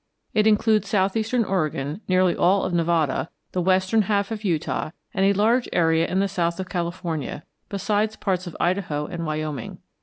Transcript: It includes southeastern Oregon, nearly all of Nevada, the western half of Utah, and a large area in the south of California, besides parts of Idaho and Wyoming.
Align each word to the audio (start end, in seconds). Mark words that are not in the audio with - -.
It 0.33 0.47
includes 0.47 0.89
southeastern 0.89 1.43
Oregon, 1.45 2.01
nearly 2.07 2.35
all 2.35 2.63
of 2.63 2.73
Nevada, 2.73 3.29
the 3.51 3.61
western 3.61 4.01
half 4.01 4.31
of 4.31 4.43
Utah, 4.43 4.89
and 5.13 5.27
a 5.27 5.33
large 5.33 5.69
area 5.71 6.07
in 6.07 6.19
the 6.19 6.27
south 6.27 6.59
of 6.59 6.69
California, 6.69 7.43
besides 7.69 8.15
parts 8.15 8.47
of 8.47 8.57
Idaho 8.59 9.05
and 9.05 9.27
Wyoming. 9.27 9.77